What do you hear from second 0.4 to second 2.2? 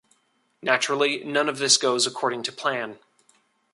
Naturally, none of this goes